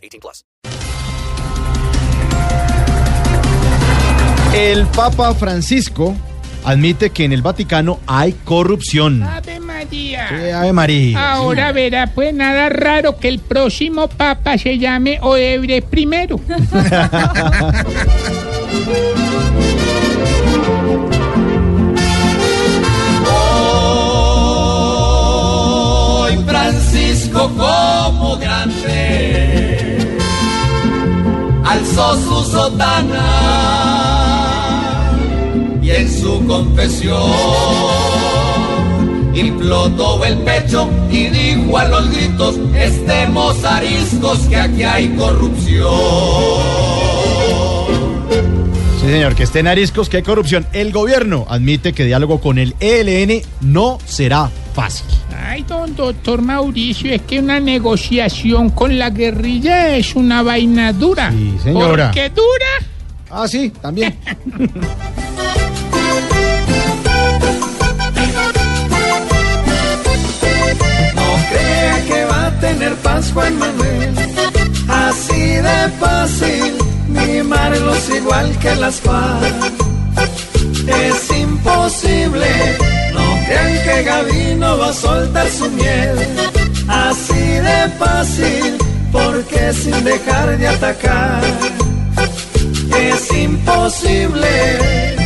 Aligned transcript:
18 0.00 0.20
plus. 0.20 0.44
El 4.54 4.86
Papa 4.88 5.32
Francisco 5.34 6.16
admite 6.64 7.10
que 7.10 7.24
en 7.24 7.32
el 7.32 7.42
Vaticano 7.42 8.00
hay 8.06 8.32
corrupción. 8.32 9.22
Ave 9.22 9.60
María. 9.60 10.28
Ave 10.60 10.72
María. 10.72 11.32
Ahora 11.32 11.70
verá, 11.72 12.08
pues 12.08 12.34
nada 12.34 12.68
raro 12.68 13.16
que 13.18 13.28
el 13.28 13.38
próximo 13.38 14.08
papa 14.08 14.58
se 14.58 14.78
llame 14.78 15.18
Odebrecht 15.22 15.88
primero. 15.88 16.40
Hoy 26.22 26.36
Francisco 26.44 27.50
como 27.56 28.36
grande 28.36 29.09
alzó 31.80 32.14
su 32.16 32.50
sotana 32.50 33.26
y 35.82 35.90
en 35.90 36.20
su 36.20 36.46
confesión 36.46 38.20
todo 39.96 40.24
el 40.24 40.38
pecho 40.38 40.90
y 41.10 41.28
dijo 41.28 41.78
a 41.78 41.88
los 41.88 42.10
gritos 42.10 42.56
estemos 42.76 43.64
ariscos 43.64 44.38
que 44.40 44.56
aquí 44.56 44.82
hay 44.82 45.08
corrupción. 45.10 45.94
Sí, 49.00 49.06
señor, 49.06 49.34
que 49.34 49.44
estén 49.44 49.66
ariscos, 49.66 50.08
que 50.08 50.18
hay 50.18 50.22
corrupción. 50.22 50.66
El 50.72 50.92
gobierno 50.92 51.46
admite 51.48 51.92
que 51.94 52.04
diálogo 52.04 52.40
con 52.40 52.58
el 52.58 52.74
ELN 52.80 53.42
no 53.60 53.98
será 54.04 54.50
fácil. 54.74 55.06
Ay, 55.36 55.62
don 55.62 55.94
doctor 55.94 56.42
Mauricio, 56.42 57.12
es 57.12 57.22
que 57.22 57.38
una 57.38 57.60
negociación 57.60 58.70
con 58.70 58.98
la 58.98 59.10
guerrilla 59.10 59.96
es 59.96 60.14
una 60.14 60.42
vaina 60.42 60.92
dura. 60.92 61.30
Sí, 61.30 61.56
señora. 61.62 62.06
Porque 62.06 62.30
dura. 62.30 62.88
Ah, 63.30 63.46
sí, 63.48 63.70
también. 63.80 64.16
No 71.14 71.36
crea 71.50 72.04
que 72.06 72.24
va 72.24 72.46
a 72.46 72.60
tener 72.60 72.94
paz 72.96 73.30
Juan 73.32 73.58
Manuel. 73.58 74.14
Así 74.88 75.40
de 75.40 75.88
fácil, 76.00 76.74
mimarlos 77.08 78.08
igual 78.10 78.58
que 78.58 78.74
las 78.76 79.00
FARC. 79.00 79.72
Es 80.86 81.30
imposible, 81.38 82.46
Gabino 84.60 84.78
va 84.78 84.88
a 84.90 84.92
soltar 84.92 85.48
su 85.48 85.70
miel. 85.70 86.18
Así 86.86 87.34
de 87.34 87.88
fácil, 87.98 88.76
porque 89.10 89.72
sin 89.72 90.04
dejar 90.04 90.58
de 90.58 90.68
atacar. 90.68 91.42
Es 92.94 93.32
imposible. 93.32 95.16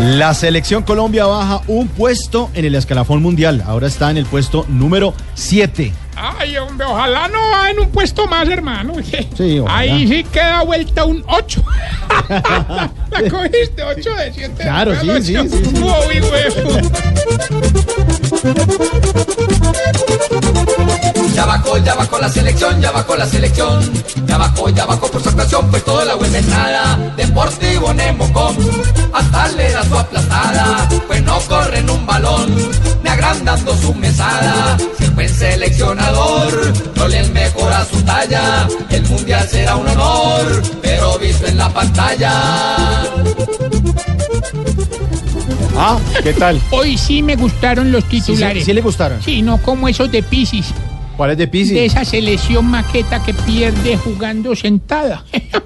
La 0.00 0.34
selección 0.34 0.82
Colombia 0.82 1.26
baja 1.26 1.62
un 1.66 1.88
puesto 1.88 2.50
en 2.54 2.64
el 2.64 2.74
escalafón 2.74 3.22
mundial. 3.22 3.62
Ahora 3.66 3.86
está 3.86 4.10
en 4.10 4.18
el 4.18 4.26
puesto 4.26 4.64
número 4.68 5.14
7. 5.34 5.92
Ay, 6.16 6.56
hombre, 6.56 6.86
ojalá 6.86 7.28
no 7.28 7.38
va 7.50 7.70
en 7.70 7.80
un 7.80 7.90
puesto 7.90 8.26
más, 8.26 8.48
hermano. 8.48 8.94
Sí. 9.36 9.62
Ahí 9.68 10.06
sí 10.06 10.24
queda 10.24 10.62
vuelta 10.62 11.04
un 11.04 11.24
8. 11.26 11.64
la 12.28 12.90
cogiste, 13.30 13.82
8 13.82 14.14
de 14.14 14.32
7. 14.32 14.62
Claro, 14.62 15.00
sí, 15.00 15.08
sí, 15.22 15.36
sí, 15.48 15.64
sí. 15.64 15.82
Uy. 15.82 16.22
Ya 21.34 21.46
bajó, 21.46 21.78
ya 21.78 21.94
bajó 21.94 22.18
la 22.18 22.28
selección, 22.28 22.80
ya 22.80 22.90
bajó 22.90 23.16
la 23.16 23.26
selección. 23.26 23.90
Ya 24.26 24.36
bajó, 24.38 24.68
ya 24.68 24.84
bajó 24.84 25.10
por 25.10 25.22
su 25.22 25.28
actuación, 25.30 25.70
pues 25.70 25.84
toda 25.84 26.04
la 26.04 26.14
buena 26.14 26.38
entrada. 26.38 27.14
Deportivo 27.16 27.92
Nemocom, 27.94 28.56
hasta 29.12 29.48
le 29.48 29.72
da 29.72 29.84
su 29.84 29.98
aplastada. 29.98 30.88
Pues 31.06 31.22
no 31.22 31.40
corren 31.40 31.88
un 31.88 32.06
balón, 32.06 32.54
me 33.02 33.10
agrandando 33.10 33.76
su 33.76 33.94
mesada. 33.94 34.76
Buen 35.22 35.34
seleccionador 35.36 36.72
no 36.96 37.06
le 37.06 37.22
mejora 37.28 37.84
su 37.84 38.02
talla, 38.02 38.66
el 38.90 39.02
mundial 39.06 39.48
será 39.48 39.76
un 39.76 39.86
honor, 39.86 40.62
pero 40.82 41.16
visto 41.20 41.46
en 41.46 41.58
la 41.58 41.68
pantalla. 41.72 42.32
Ah, 45.76 45.96
¿qué 46.24 46.32
tal? 46.32 46.60
Hoy 46.72 46.98
sí 46.98 47.22
me 47.22 47.36
gustaron 47.36 47.92
los 47.92 48.02
Sí, 48.10 48.20
sí, 48.20 48.32
titulares. 48.32 48.64
sí 48.64 48.72
le 48.72 48.80
gustaron. 48.80 49.22
Sí, 49.22 49.42
no 49.42 49.58
como 49.58 49.86
esos 49.86 50.10
de 50.10 50.24
Piscis, 50.24 50.74
¿Cuál 51.16 51.30
es 51.30 51.38
de 51.38 51.44
de 51.46 51.52
Pisi? 51.52 51.78
esa 51.78 52.04
selección 52.04 52.64
maqueta 52.66 53.22
que 53.22 53.32
pierde 53.32 53.96
jugando 53.96 54.56
sentada. 54.56 55.22